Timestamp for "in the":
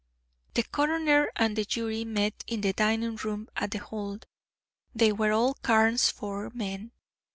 2.47-2.73